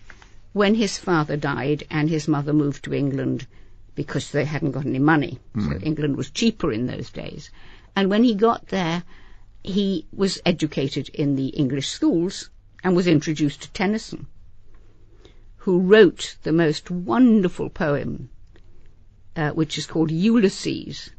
[0.54, 3.46] when his father died and his mother moved to England
[3.94, 5.38] because they hadn't got any money.
[5.54, 5.82] So hmm.
[5.82, 7.50] England was cheaper in those days,
[7.94, 9.02] and when he got there,
[9.62, 12.48] he was educated in the English schools
[12.82, 14.26] and was introduced to Tennyson,
[15.62, 18.28] who wrote the most wonderful poem,
[19.36, 21.10] uh, which is called Ulysses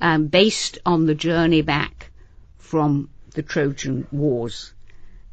[0.00, 2.10] um, based on the journey back
[2.58, 4.72] from the Trojan Wars,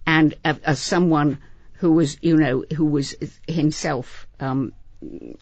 [0.05, 1.39] and uh, as someone
[1.73, 3.15] who was, you know, who was
[3.47, 4.71] himself um,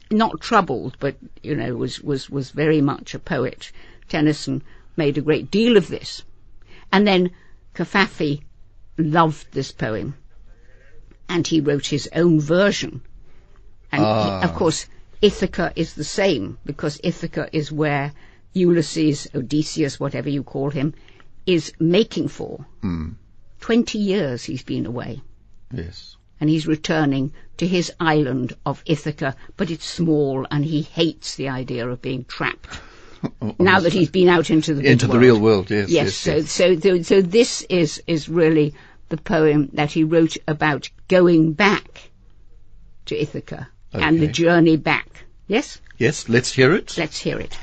[0.09, 3.73] not troubled, but you know, was was was very much a poet.
[4.07, 4.63] Tennyson
[4.95, 6.23] made a great deal of this,
[6.93, 7.31] and then
[7.73, 8.43] Cavafy
[8.97, 10.15] loved this poem,
[11.29, 13.01] and he wrote his own version.
[13.91, 14.41] And he- Ah.
[14.43, 14.85] of course,
[15.21, 18.11] Ithaca is the same because Ithaca is where
[18.53, 20.93] Ulysses, Odysseus, whatever you call him,
[21.45, 22.65] is making for.
[22.81, 23.09] Hmm.
[23.59, 25.21] Twenty years he's been away,
[25.73, 26.15] Yes.
[26.39, 31.49] and he's returning to his island of Ithaca, but it's small, and he hates the
[31.49, 32.67] idea of being trapped.
[33.59, 35.21] Now that he's been out into the into the world.
[35.23, 35.89] real world, yes.
[35.89, 36.49] Yes, yes, so, yes.
[36.51, 38.75] so so so this is is really
[39.09, 42.09] the poem that he wrote about going back
[43.05, 45.25] to Ithaca and the journey back.
[45.47, 46.97] Yes, Yes, let's hear it.
[46.97, 47.57] let's hear it.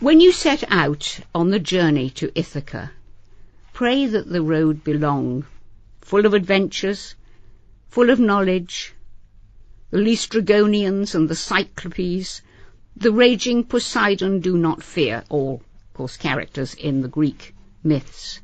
[0.00, 2.92] When you set out on the journey to Ithaca,
[3.72, 5.44] pray that the road be long,
[6.00, 7.16] full of adventures,
[7.88, 8.94] full of knowledge.
[9.90, 12.42] The Laestrygonians and the Cyclopes,
[12.96, 18.40] the raging Poseidon do not fear, all, of course, characters in the Greek myths.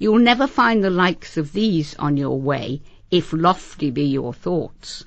[0.00, 2.80] You will never find the likes of these on your way,
[3.10, 5.04] if lofty be your thoughts,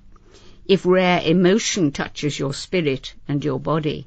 [0.67, 4.05] if rare emotion touches your spirit and your body.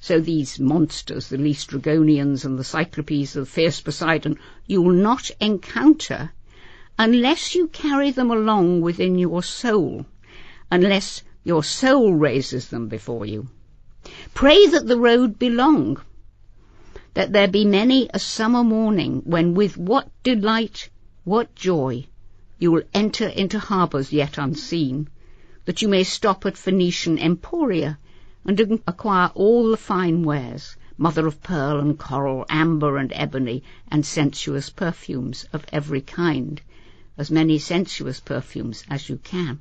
[0.00, 6.30] So these monsters, the Laestrygonians and the Cyclopes, the fierce Poseidon, you will not encounter
[6.96, 10.06] unless you carry them along within your soul,
[10.70, 13.48] unless your soul raises them before you.
[14.34, 16.00] Pray that the road be long,
[17.14, 20.88] that there be many a summer morning when with what delight,
[21.24, 22.06] what joy,
[22.60, 25.08] you will enter into harbours yet unseen,
[25.64, 27.98] that you may stop at Phoenician emporia
[28.44, 34.06] and acquire all the fine wares, mother of pearl and coral, amber and ebony, and
[34.06, 36.62] sensuous perfumes of every kind,
[37.18, 39.60] as many sensuous perfumes as you can,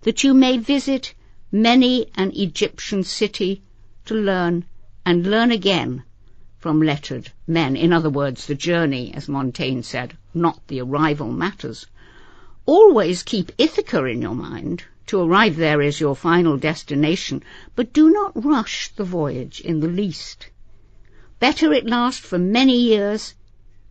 [0.00, 1.14] that you may visit
[1.52, 3.62] many an Egyptian city
[4.04, 4.64] to learn
[5.06, 6.02] and learn again
[6.64, 7.76] from lettered men.
[7.76, 11.84] In other words, the journey, as Montaigne said, not the arrival matters.
[12.64, 17.42] Always keep Ithaca in your mind to arrive there is your final destination,
[17.76, 20.48] but do not rush the voyage in the least.
[21.38, 23.34] Better it last for many years,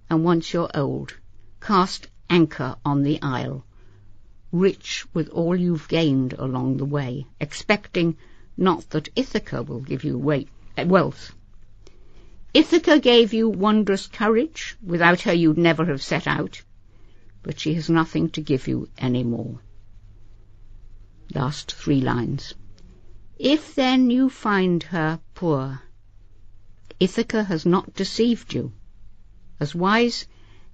[0.09, 1.13] and once you're old,
[1.61, 3.63] cast anchor on the isle,
[4.51, 8.17] rich with all you've gained along the way, expecting
[8.57, 11.35] not that Ithaca will give you weight, eh, wealth.
[12.53, 14.75] Ithaca gave you wondrous courage.
[14.83, 16.61] Without her you'd never have set out.
[17.41, 19.59] But she has nothing to give you any more.
[21.33, 22.53] Last three lines.
[23.39, 25.81] If then you find her poor,
[26.99, 28.71] Ithaca has not deceived you.
[29.59, 30.27] As wise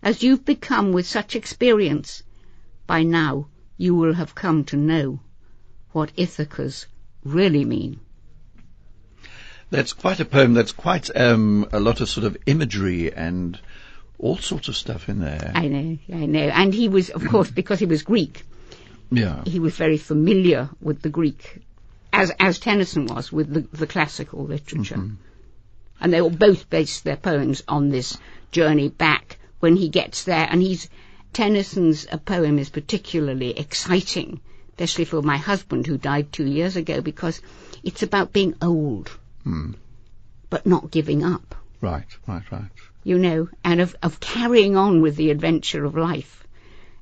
[0.04, 2.24] as you've become with such experience,
[2.88, 5.22] by now you will have come to know
[5.94, 6.88] what Ithacas
[7.24, 8.02] really mean.
[9.72, 10.54] That's quite a poem.
[10.54, 13.60] That's quite um, a lot of sort of imagery and
[14.18, 15.52] all sorts of stuff in there.
[15.56, 16.40] I know, I know.
[16.40, 18.44] And he was, of course, because he was Greek,
[19.12, 19.44] yeah.
[19.46, 21.62] he was very familiar with the Greek,
[22.12, 24.96] as as Tennyson was with the, the classical literature.
[24.96, 25.16] Mm-hmm.
[26.02, 28.18] And they all both based their poems on this
[28.52, 30.48] journey back when he gets there.
[30.50, 30.90] And he's
[31.32, 34.42] Tennyson's a poem is particularly exciting,
[34.72, 37.42] especially for my husband who died two years ago, because
[37.84, 39.12] it's about being old,
[39.46, 39.76] Mm.
[40.50, 41.56] but not giving up.
[41.82, 42.70] Right, right, right.
[43.04, 46.46] you know, and of, of carrying on with the adventure of life.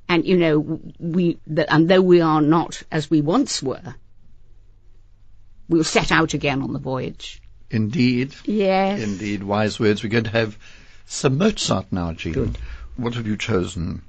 [0.10, 3.96] And, you know, we, the, and though we are not as we once were,
[5.68, 7.42] we'll set out again on the voyage.
[7.70, 8.34] Indeed.
[8.46, 9.02] Yes.
[9.02, 9.44] Indeed.
[9.44, 10.04] Wise words.
[10.04, 10.58] We're going to have
[11.06, 12.34] some Mozart now, Jean.
[12.34, 12.58] Good.
[12.96, 14.02] What have you chosen?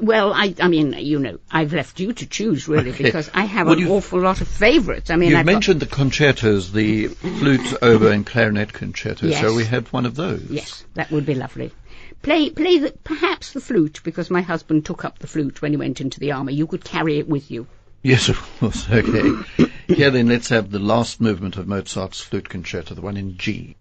[0.00, 3.04] Well, I, I mean, you know, I've left you to choose really Okay.
[3.04, 5.10] because I have Well, an awful lot of favourites.
[5.10, 9.26] I mean, you I've mentioned the concertos, the flute, oboe, and clarinet concerto.
[9.26, 9.40] Yes.
[9.40, 10.44] So we have one of those.
[10.48, 11.72] yes, that would be lovely.
[12.22, 15.76] Play, play the, perhaps the flute because my husband took up the flute when he
[15.76, 16.54] went into the army.
[16.54, 17.66] You could carry it with you.
[18.02, 18.86] Yes, of course.
[18.90, 19.32] Okay.
[19.88, 23.76] Here then, let's have the last movement of Mozart's flute concerto, the one in G.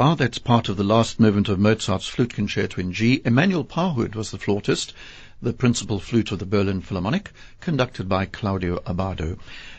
[0.00, 0.16] are.
[0.16, 3.22] That's part of the last movement of Mozart's Flute Concerto in G.
[3.24, 4.92] Emmanuel Pahud was the flautist,
[5.40, 7.30] the principal flute of the Berlin Philharmonic,
[7.60, 9.38] conducted by Claudio Abbado.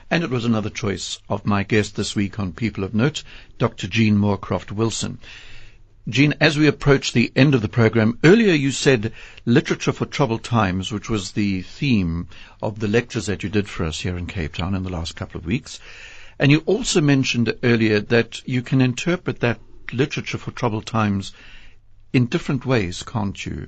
[0.10, 3.24] And it was another choice of my guest this week on People of Note,
[3.58, 3.88] Dr.
[3.88, 5.20] Jean Moorcroft Wilson.
[6.10, 9.12] Jean, as we approach the end of the program, earlier you said
[9.46, 12.28] literature for troubled times, which was the theme
[12.62, 15.16] of the lectures that you did for us here in Cape Town in the last
[15.16, 15.80] couple of weeks.
[16.40, 19.60] And you also mentioned earlier that you can interpret that
[19.94, 21.34] literature for troubled times
[22.14, 23.68] in different ways, can't you?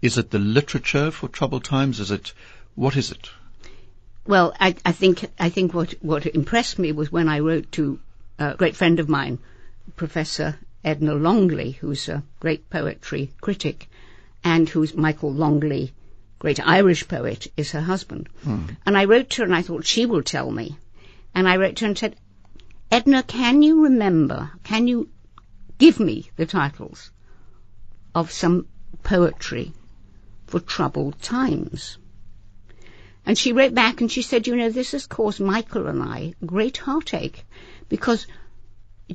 [0.00, 2.00] Is it the literature for troubled times?
[2.00, 2.32] Is it,
[2.74, 3.30] what is it?
[4.26, 7.98] Well, I, I think I think what what impressed me was when I wrote to
[8.38, 9.38] a great friend of mine,
[9.96, 13.88] Professor Edna Longley, who's a great poetry critic,
[14.44, 15.92] and who's Michael Longley,
[16.38, 18.28] great Irish poet, is her husband.
[18.44, 18.66] Hmm.
[18.86, 20.76] And I wrote to her and I thought she will tell me.
[21.34, 22.16] And I wrote to her and said,
[22.92, 25.08] Edna, can you remember, can you
[25.78, 27.10] give me the titles
[28.14, 28.66] of some
[29.02, 29.72] poetry
[30.46, 31.98] for troubled times?
[33.24, 36.34] And she wrote back and she said, you know, this has caused Michael and I
[36.44, 37.44] great heartache
[37.88, 38.26] because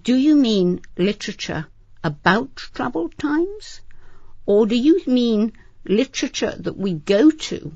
[0.01, 1.68] do you mean literature
[2.03, 3.82] about troubled times?
[4.45, 5.53] Or do you mean
[5.86, 7.76] literature that we go to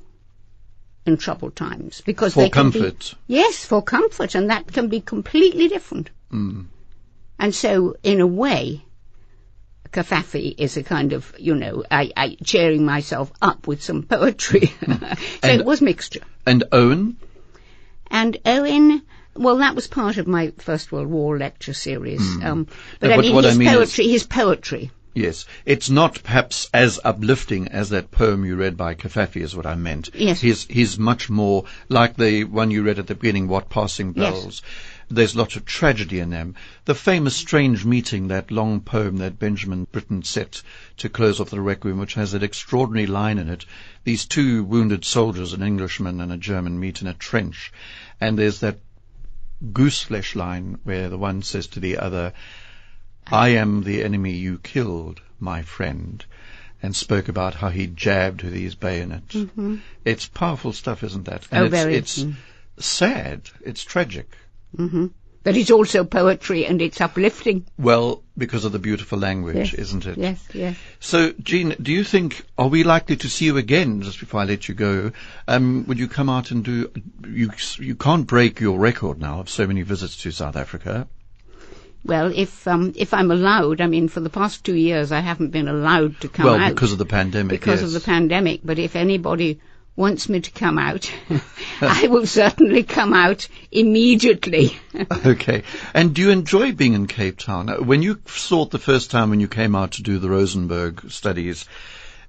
[1.06, 2.00] in troubled times?
[2.02, 3.16] Because For they can be- comfort.
[3.28, 6.12] yes, for comfort, and that can be completely different.
[6.32, 6.68] Mm.
[7.42, 8.86] And so, in a way,
[9.92, 14.68] Cavafy is a kind of, you know, I, I cheering myself up with some poetry.
[14.86, 14.96] so
[15.44, 16.22] And- it was mixture.
[16.46, 17.18] And Owen?
[18.12, 19.02] And Owen,
[19.36, 22.22] well, that was part of my First World War lecture series.
[22.44, 22.68] Um,
[23.00, 24.92] but No, I mean, what I his mean is- poetry, his poetry.
[25.14, 25.46] Yes.
[25.66, 29.76] It's not perhaps as uplifting as that poem you read by Cavafy is what I
[29.76, 30.10] meant.
[30.14, 30.39] Yes.
[30.39, 34.46] He's, he's much more like the one you read at the beginning, What Passing Bells."
[34.46, 34.62] Yes.
[35.12, 36.55] There's lots of tragedy in them.
[36.86, 40.64] The famous Strange Meeting, that long poem that Benjamin Britten set
[40.97, 43.66] to close off the Requiem, which has that extraordinary line in it.
[44.05, 47.74] These two wounded soldiers, an Englishman and a German, meet in a trench.
[48.22, 48.80] And there's that
[49.72, 52.34] gooseflesh line where the one says to the other,
[53.28, 56.26] I am the enemy you killed, my friend,
[56.82, 59.28] and spoke about how he jabbed with his bayonet.
[59.28, 59.78] Mm-hmm.
[60.03, 61.47] It's powerful stuff, isn't that?
[61.51, 61.95] And Oh, it's, very.
[61.95, 62.39] It's mm-hmm.
[62.80, 63.49] sad.
[63.64, 64.38] It's tragic.
[65.44, 67.66] But it's also poetry and it's uplifting.
[67.78, 69.74] Well, because of the beautiful language, Yes.
[69.74, 70.18] isn't it?
[70.18, 70.78] Yes, yes.
[71.00, 74.46] So, Jean, do you think, are we likely to see you again, just before I
[74.46, 75.12] let you go?
[75.48, 76.92] Um, would you come out and do,
[77.28, 77.50] you,
[77.80, 81.08] you can't break your record now of so many visits to South Africa.
[82.04, 85.52] Well, if um, if I'm allowed, I mean, for the past two years I haven't
[85.52, 87.90] been allowed to come well, out because of the pandemic, because yes.
[87.90, 88.62] of the pandemic.
[88.64, 89.60] But if anybody
[90.02, 91.12] wants me to come out,
[91.82, 94.78] I will certainly come out immediately.
[95.26, 95.64] Okay.
[95.93, 97.68] And do you enjoy being in Cape Town?
[97.86, 101.12] When you saw it the first time when you came out to do the Rosenberg
[101.12, 101.66] studies,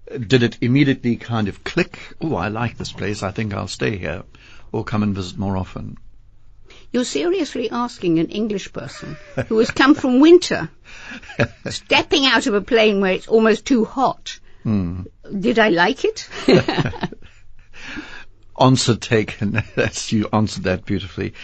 [0.06, 1.98] did it immediately kind of click?
[2.20, 3.22] Oh, I like this place.
[3.22, 4.22] I think I'll stay here
[4.70, 5.96] or come and visit more often.
[6.92, 9.16] You're seriously asking an English person
[9.48, 10.68] who has come from winter,
[11.68, 14.38] stepping out of a plane where it's almost too hot.
[14.62, 15.02] Hmm.
[15.40, 16.28] Did I like it?
[18.60, 19.62] Answer taken.
[19.74, 21.34] That's you answered that beautifully.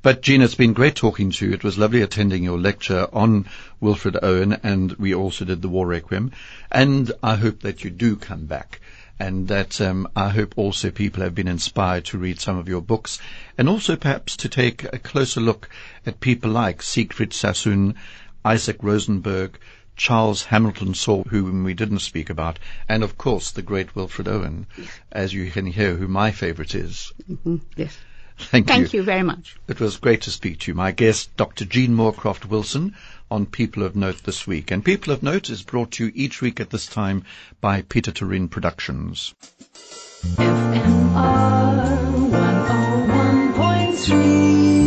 [0.00, 1.52] But Gina, it's been great talking to you.
[1.52, 3.46] It was lovely attending your lecture on
[3.80, 6.30] Wilfred Owen, and we also did the War Requiem.
[6.70, 8.80] And I hope that you do come back,
[9.18, 12.80] and that um, I hope also people have been inspired to read some of your
[12.80, 13.18] books,
[13.58, 15.68] and also perhaps to take a closer look
[16.06, 17.96] at people like Siegfried Sassoon,
[18.44, 19.58] Isaac Rosenberg,
[19.98, 24.66] Charles Hamilton Sorley, whom we didn't speak about, and of course the great Wilfred Owen,
[25.12, 27.12] as you can hear, who my favourite is.
[27.30, 27.98] Mhm, yes.
[28.38, 29.56] Thank, Thank you very much.
[29.66, 30.74] It was great to speak to you.
[30.76, 31.64] My guest, Dr.
[31.64, 32.94] Jean Moorcroft Wilson,
[33.30, 34.70] on People of Note this week.
[34.70, 37.24] And People of Note is brought to you each week at this time
[37.60, 39.34] by Peter Turin Productions.
[40.36, 41.98] FMR
[42.30, 44.77] 101.3